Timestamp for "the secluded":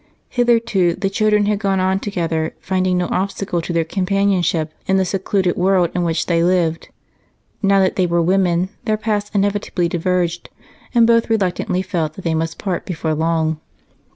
4.97-5.55